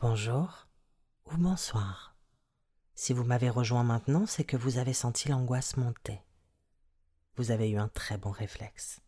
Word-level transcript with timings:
bonjour 0.00 0.68
ou 1.26 1.36
bonsoir. 1.36 2.16
Si 2.94 3.12
vous 3.12 3.24
m'avez 3.24 3.50
rejoint 3.50 3.82
maintenant, 3.82 4.26
c'est 4.26 4.44
que 4.44 4.56
vous 4.56 4.78
avez 4.78 4.92
senti 4.92 5.28
l'angoisse 5.28 5.76
monter. 5.76 6.20
Vous 7.36 7.50
avez 7.50 7.68
eu 7.68 7.78
un 7.78 7.88
très 7.88 8.16
bon 8.16 8.30
réflexe. 8.30 9.00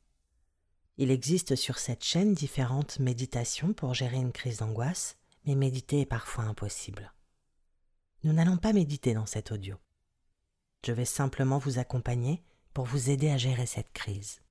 Il 0.96 1.12
existe 1.12 1.54
sur 1.54 1.78
cette 1.78 2.02
chaîne 2.02 2.34
différentes 2.34 2.98
méditations 2.98 3.72
pour 3.72 3.94
gérer 3.94 4.16
une 4.16 4.32
crise 4.32 4.58
d'angoisse, 4.58 5.16
mais 5.46 5.54
méditer 5.54 6.00
est 6.00 6.06
parfois 6.06 6.44
impossible. 6.44 7.12
Nous 8.24 8.32
n'allons 8.32 8.58
pas 8.58 8.72
méditer 8.72 9.14
dans 9.14 9.26
cet 9.26 9.52
audio. 9.52 9.76
Je 10.84 10.92
vais 10.92 11.04
simplement 11.04 11.58
vous 11.58 11.78
accompagner 11.78 12.42
pour 12.74 12.84
vous 12.84 13.10
aider 13.10 13.30
à 13.30 13.38
gérer 13.38 13.66
cette 13.66 13.92
crise. 13.92 14.42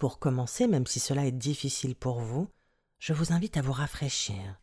Pour 0.00 0.18
commencer, 0.18 0.66
même 0.66 0.86
si 0.86 0.98
cela 0.98 1.26
est 1.26 1.30
difficile 1.30 1.94
pour 1.94 2.20
vous, 2.20 2.48
je 3.00 3.12
vous 3.12 3.34
invite 3.34 3.58
à 3.58 3.60
vous 3.60 3.74
rafraîchir. 3.74 4.58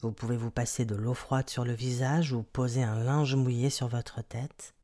Vous 0.00 0.10
pouvez 0.10 0.38
vous 0.38 0.50
passer 0.50 0.86
de 0.86 0.94
l'eau 0.94 1.12
froide 1.12 1.50
sur 1.50 1.66
le 1.66 1.74
visage 1.74 2.32
ou 2.32 2.42
poser 2.42 2.82
un 2.82 2.98
linge 2.98 3.34
mouillé 3.34 3.68
sur 3.68 3.88
votre 3.88 4.22
tête. 4.22 4.74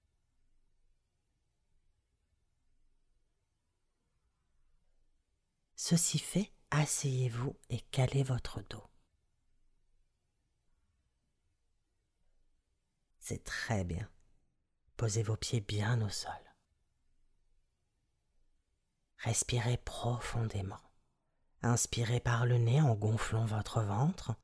Ceci 5.77 6.19
fait, 6.19 6.53
asseyez-vous 6.71 7.57
et 7.71 7.81
calez 7.91 8.23
votre 8.23 8.61
dos. 8.69 8.85
C'est 13.19 13.45
très 13.45 13.85
bien. 13.85 14.11
Posez 14.99 15.23
vos 15.23 15.37
pieds 15.37 15.63
bien 15.63 16.03
au 16.03 16.11
sol. 16.11 16.50
Respirez 19.21 19.77
profondément. 19.77 20.81
Inspirez 21.63 22.21
par 22.21 22.47
le 22.47 22.57
nez 22.57 22.81
en 22.81 22.95
gonflant 22.95 23.45
votre 23.45 23.83
ventre 23.83 24.35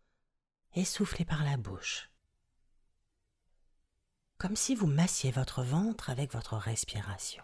et 0.74 0.84
soufflez 0.84 1.24
par 1.24 1.44
la 1.44 1.56
bouche. 1.56 2.10
Comme 4.36 4.54
si 4.54 4.74
vous 4.74 4.86
massiez 4.86 5.30
votre 5.30 5.62
ventre 5.62 6.10
avec 6.10 6.30
votre 6.34 6.58
respiration. 6.58 7.42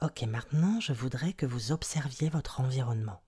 Ok, 0.00 0.22
maintenant 0.22 0.80
je 0.80 0.92
voudrais 0.92 1.34
que 1.34 1.46
vous 1.46 1.70
observiez 1.70 2.28
votre 2.28 2.60
environnement. 2.60 3.22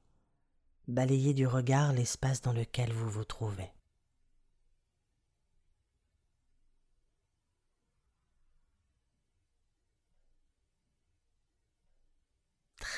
Balayez 0.88 1.32
du 1.32 1.46
regard 1.46 1.92
l'espace 1.92 2.40
dans 2.40 2.52
lequel 2.52 2.92
vous 2.92 3.08
vous 3.08 3.24
trouvez. 3.24 3.70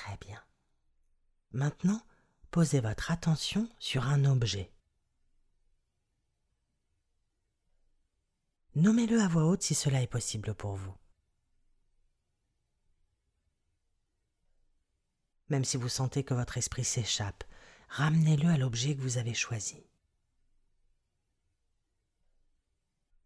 Très 0.07 0.19
bien. 0.19 0.41
Maintenant, 1.51 2.01
posez 2.53 2.79
votre 2.79 3.11
attention 3.11 3.69
sur 3.81 4.07
un 4.07 4.25
objet. 4.25 4.73
Nommez-le 8.77 9.21
à 9.21 9.27
voix 9.27 9.47
haute 9.47 9.65
si 9.65 9.75
cela 9.75 10.03
est 10.03 10.07
possible 10.07 10.55
pour 10.55 10.77
vous. 10.77 10.95
Même 15.49 15.65
si 15.65 15.77
vous 15.77 15.89
sentez 15.89 16.23
que 16.23 16.35
votre 16.35 16.57
esprit 16.57 16.85
s'échappe, 16.85 17.43
ramenez-le 17.89 18.49
à 18.49 18.59
l'objet 18.59 18.95
que 18.95 19.03
vous 19.03 19.19
avez 19.19 19.35
choisi. 19.35 19.89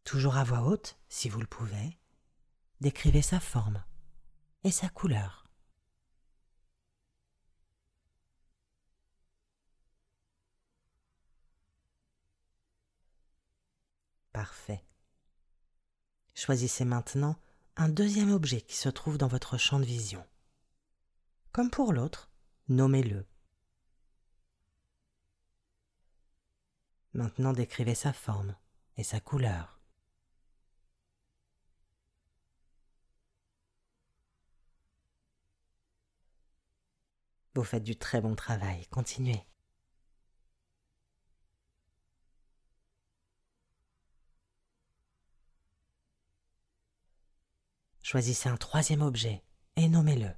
Toujours 0.04 0.38
à 0.38 0.44
voix 0.44 0.62
haute, 0.62 0.98
si 1.10 1.28
vous 1.28 1.40
le 1.40 1.46
pouvez, 1.46 1.98
décrivez 2.80 3.20
sa 3.20 3.38
forme 3.38 3.84
et 4.64 4.70
sa 4.70 4.88
couleur. 4.88 5.49
Choisissez 16.34 16.84
maintenant 16.84 17.36
un 17.76 17.88
deuxième 17.88 18.32
objet 18.32 18.60
qui 18.60 18.76
se 18.76 18.88
trouve 18.88 19.18
dans 19.18 19.28
votre 19.28 19.58
champ 19.58 19.78
de 19.78 19.84
vision. 19.84 20.24
Comme 21.52 21.70
pour 21.70 21.92
l'autre, 21.92 22.30
nommez-le. 22.68 23.26
Maintenant 27.12 27.52
décrivez 27.52 27.94
sa 27.94 28.12
forme 28.12 28.56
et 28.96 29.02
sa 29.02 29.20
couleur. 29.20 29.80
Vous 37.54 37.64
faites 37.64 37.82
du 37.82 37.96
très 37.96 38.20
bon 38.20 38.36
travail, 38.36 38.86
continuez. 38.86 39.44
Choisissez 48.10 48.48
un 48.48 48.56
troisième 48.56 49.02
objet 49.02 49.40
et 49.76 49.88
nommez-le. 49.88 50.32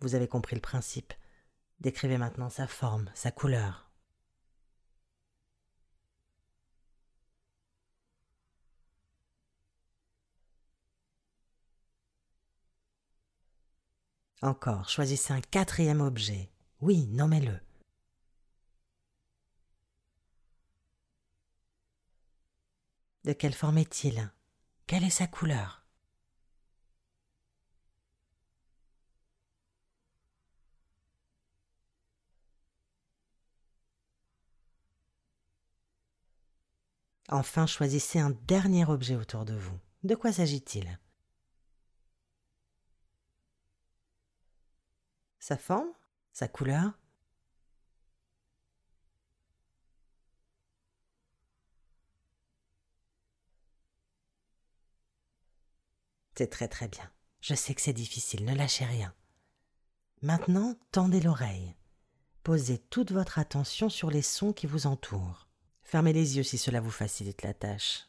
Vous 0.00 0.16
avez 0.16 0.26
compris 0.26 0.56
le 0.56 0.60
principe. 0.60 1.12
Décrivez 1.78 2.18
maintenant 2.18 2.50
sa 2.50 2.66
forme, 2.66 3.12
sa 3.14 3.30
couleur. 3.30 3.92
Encore, 14.42 14.88
choisissez 14.88 15.32
un 15.32 15.40
quatrième 15.40 16.00
objet. 16.00 16.50
Oui, 16.80 17.06
nommez-le. 17.06 17.60
De 23.24 23.32
quelle 23.32 23.54
forme 23.54 23.78
est-il? 23.78 24.30
Quelle 24.86 25.04
est 25.04 25.10
sa 25.10 25.26
couleur? 25.26 25.84
Enfin, 37.28 37.66
choisissez 37.66 38.18
un 38.18 38.30
dernier 38.30 38.84
objet 38.86 39.14
autour 39.14 39.44
de 39.44 39.54
vous. 39.54 39.78
De 40.02 40.14
quoi 40.16 40.32
s'agit-il? 40.32 40.98
Sa 45.38 45.56
forme? 45.56 45.92
Sa 46.32 46.48
couleur? 46.48 46.98
C'est 56.40 56.46
très 56.46 56.68
très 56.68 56.88
bien. 56.88 57.12
Je 57.42 57.52
sais 57.52 57.74
que 57.74 57.82
c'est 57.82 57.92
difficile, 57.92 58.46
ne 58.46 58.54
lâchez 58.54 58.86
rien. 58.86 59.14
Maintenant, 60.22 60.74
tendez 60.90 61.20
l'oreille. 61.20 61.76
Posez 62.44 62.78
toute 62.78 63.12
votre 63.12 63.38
attention 63.38 63.90
sur 63.90 64.10
les 64.10 64.22
sons 64.22 64.54
qui 64.54 64.66
vous 64.66 64.86
entourent. 64.86 65.48
Fermez 65.82 66.14
les 66.14 66.38
yeux 66.38 66.42
si 66.42 66.56
cela 66.56 66.80
vous 66.80 66.90
facilite 66.90 67.42
la 67.42 67.52
tâche. 67.52 68.08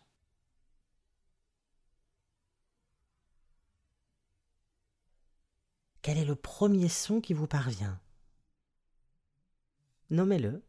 Quel 6.01 6.17
est 6.17 6.23
le 6.23 6.35
premier 6.35 6.87
son 6.87 7.19
qui 7.19 7.33
vous 7.33 7.47
parvient? 7.47 7.99
Nommez-le. 10.09 10.63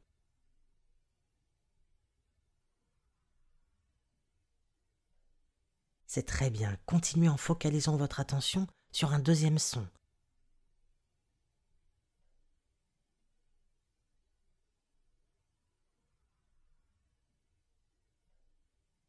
C'est 6.14 6.26
très 6.26 6.50
bien. 6.50 6.76
Continuez 6.85 7.31
en 7.31 7.38
focalisant 7.38 7.97
votre 7.97 8.20
attention 8.20 8.67
sur 8.91 9.14
un 9.14 9.19
deuxième 9.19 9.59
son. 9.59 9.88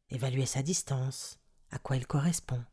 Évaluez 0.08 0.46
sa 0.46 0.62
distance, 0.62 1.38
à 1.70 1.78
quoi 1.78 1.96
il 1.98 2.06
correspond. 2.06 2.64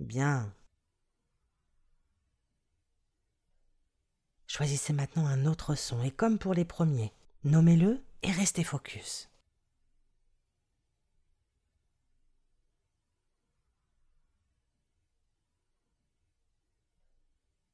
Bien, 0.00 0.52
Choisissez 4.54 4.92
maintenant 4.92 5.24
un 5.24 5.46
autre 5.46 5.74
son 5.74 6.02
et 6.02 6.10
comme 6.10 6.38
pour 6.38 6.52
les 6.52 6.66
premiers, 6.66 7.14
nommez-le 7.42 8.04
et 8.22 8.30
restez 8.30 8.62
focus. 8.62 9.30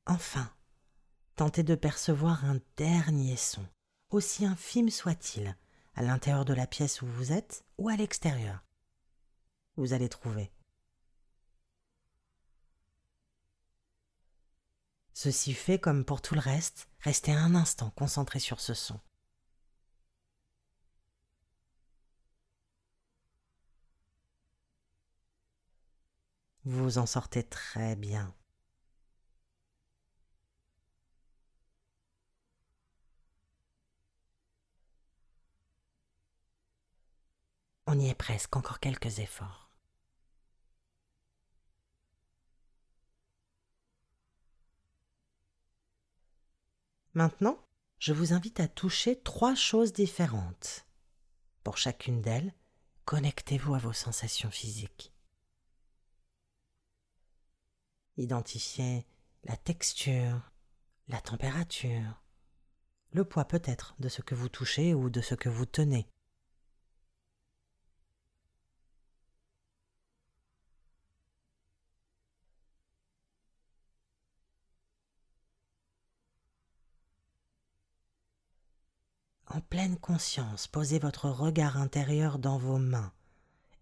Enfin, 0.07 0.49
tentez 1.35 1.65
de 1.65 1.75
percevoir 1.75 2.45
un 2.45 2.61
dernier 2.77 3.37
son, 3.37 3.67
aussi 4.11 4.47
infime 4.47 4.91
soit-il, 4.91 5.57
à 5.97 6.03
l'intérieur 6.03 6.45
de 6.45 6.55
la 6.55 6.69
pièce 6.69 7.03
où 7.03 7.07
vous 7.07 7.33
êtes 7.33 7.65
ou 7.79 7.89
à 7.89 7.97
l'extérieur. 7.97 8.65
Vous 9.75 9.95
allez 9.95 10.09
trouver. 10.09 10.53
Ceci 15.21 15.53
fait 15.53 15.81
comme 15.81 16.05
pour 16.05 16.23
tout 16.23 16.37
le 16.37 16.41
reste, 16.41 16.89
restez 17.01 17.33
un 17.33 17.57
instant 17.57 17.91
concentré 17.91 18.39
sur 18.39 18.61
ce 18.61 18.73
son. 18.73 19.01
Vous 26.65 26.99
en 26.99 27.07
sortez 27.07 27.43
très 27.43 27.97
bien. 27.97 28.33
On 37.89 37.99
y 37.99 38.09
est 38.09 38.15
presque, 38.15 38.55
encore 38.55 38.79
quelques 38.79 39.19
efforts. 39.19 39.68
Maintenant, 47.19 47.59
je 47.99 48.13
vous 48.13 48.33
invite 48.33 48.61
à 48.61 48.69
toucher 48.69 49.21
trois 49.21 49.57
choses 49.57 49.93
différentes. 49.93 50.87
Pour 51.65 51.77
chacune 51.77 52.23
d'elles, 52.23 52.55
connectez-vous 53.07 53.75
à 53.75 53.79
vos 53.79 53.93
sensations 53.93 54.53
physiques. 54.53 55.13
Identifiez 58.19 59.05
la 59.43 59.57
texture, 59.57 60.53
la 61.09 61.21
température, 61.21 62.23
le 63.11 63.25
poids 63.25 63.47
peut-être 63.47 63.97
de 63.99 64.09
ce 64.09 64.23
que 64.23 64.37
vous 64.37 64.49
touchez 64.49 64.95
ou 64.95 65.11
de 65.11 65.21
ce 65.21 65.35
que 65.35 65.49
vous 65.49 65.67
tenez. 65.67 66.07
En 79.51 79.61
pleine 79.61 79.97
conscience, 79.97 80.67
posez 80.67 80.99
votre 80.99 81.31
regard 81.31 81.79
intérieur 81.79 82.39
dans 82.39 82.59
vos 82.59 82.77
mains 82.77 83.13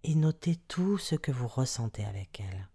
et 0.04 0.14
notez 0.14 0.56
tout 0.68 0.96
ce 0.96 1.16
que 1.16 1.32
vous 1.32 1.48
ressentez 1.48 2.04
avec 2.04 2.40
elles. 2.40 2.68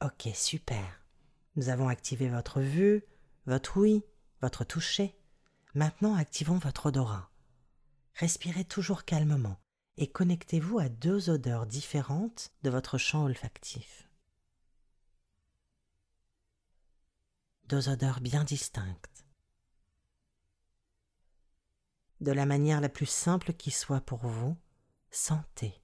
Ok, 0.00 0.28
super. 0.32 1.02
Nous 1.56 1.70
avons 1.70 1.88
activé 1.88 2.28
votre 2.28 2.60
vue, 2.60 3.02
votre 3.46 3.78
ouïe, 3.78 4.04
votre 4.40 4.62
toucher. 4.62 5.18
Maintenant, 5.74 6.14
activons 6.14 6.58
votre 6.58 6.86
odorat. 6.86 7.30
Respirez 8.14 8.64
toujours 8.64 9.04
calmement 9.04 9.58
et 9.96 10.08
connectez-vous 10.08 10.78
à 10.78 10.88
deux 10.88 11.30
odeurs 11.30 11.66
différentes 11.66 12.52
de 12.62 12.70
votre 12.70 12.96
champ 12.96 13.24
olfactif. 13.24 14.08
Deux 17.64 17.88
odeurs 17.88 18.20
bien 18.20 18.44
distinctes. 18.44 19.26
De 22.20 22.30
la 22.30 22.46
manière 22.46 22.80
la 22.80 22.88
plus 22.88 23.06
simple 23.06 23.52
qui 23.52 23.72
soit 23.72 24.00
pour 24.00 24.26
vous, 24.26 24.56
sentez. 25.10 25.74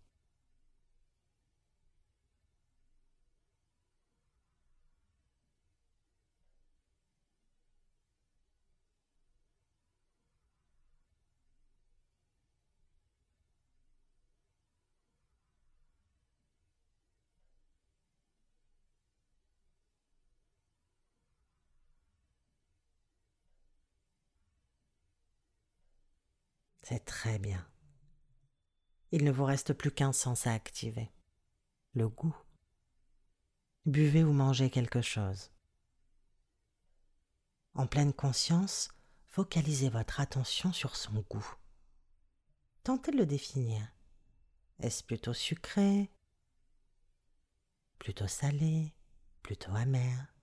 C'est 26.86 27.06
très 27.06 27.38
bien. 27.38 27.66
Il 29.10 29.24
ne 29.24 29.32
vous 29.32 29.46
reste 29.46 29.72
plus 29.72 29.90
qu'un 29.90 30.12
sens 30.12 30.46
à 30.46 30.52
activer. 30.52 31.10
Le 31.94 32.10
goût. 32.10 32.36
Buvez 33.86 34.22
ou 34.22 34.34
mangez 34.34 34.68
quelque 34.68 35.00
chose. 35.00 35.50
En 37.72 37.86
pleine 37.86 38.12
conscience, 38.12 38.90
focalisez 39.24 39.88
votre 39.88 40.20
attention 40.20 40.74
sur 40.74 40.94
son 40.94 41.24
goût. 41.30 41.54
Tentez 42.82 43.12
de 43.12 43.16
le 43.16 43.24
définir. 43.24 43.80
Est-ce 44.78 45.02
plutôt 45.02 45.32
sucré? 45.32 46.10
Plutôt 47.98 48.28
salé? 48.28 48.94
Plutôt 49.42 49.74
amer? 49.74 50.33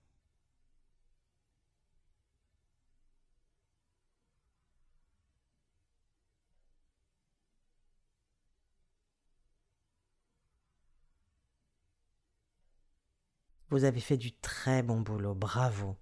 Vous 13.72 13.84
avez 13.84 14.00
fait 14.00 14.18
du 14.18 14.32
très 14.32 14.82
bon 14.82 15.00
boulot, 15.00 15.34
bravo. 15.34 15.96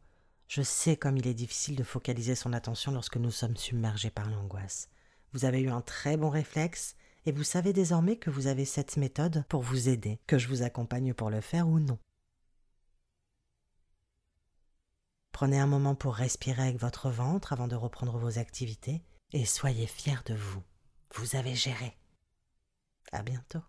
Je 0.48 0.60
sais 0.60 0.96
comme 0.96 1.16
il 1.16 1.28
est 1.28 1.34
difficile 1.34 1.76
de 1.76 1.84
focaliser 1.84 2.34
son 2.34 2.52
attention 2.52 2.90
lorsque 2.90 3.16
nous 3.16 3.30
sommes 3.30 3.56
submergés 3.56 4.10
par 4.10 4.28
l'angoisse. 4.28 4.88
Vous 5.32 5.44
avez 5.44 5.60
eu 5.60 5.70
un 5.70 5.80
très 5.80 6.16
bon 6.16 6.30
réflexe 6.30 6.96
et 7.26 7.30
vous 7.30 7.44
savez 7.44 7.72
désormais 7.72 8.16
que 8.16 8.28
vous 8.28 8.48
avez 8.48 8.64
cette 8.64 8.96
méthode 8.96 9.44
pour 9.48 9.62
vous 9.62 9.88
aider, 9.88 10.18
que 10.26 10.36
je 10.36 10.48
vous 10.48 10.62
accompagne 10.62 11.14
pour 11.14 11.30
le 11.30 11.40
faire 11.40 11.68
ou 11.68 11.78
non. 11.78 12.00
Prenez 15.30 15.60
un 15.60 15.68
moment 15.68 15.94
pour 15.94 16.16
respirer 16.16 16.62
avec 16.62 16.80
votre 16.80 17.08
ventre 17.08 17.52
avant 17.52 17.68
de 17.68 17.76
reprendre 17.76 18.18
vos 18.18 18.40
activités 18.40 19.00
et 19.32 19.44
soyez 19.44 19.86
fiers 19.86 20.24
de 20.26 20.34
vous. 20.34 20.64
Vous 21.14 21.36
avez 21.36 21.54
géré. 21.54 21.96
À 23.12 23.22
bientôt. 23.22 23.62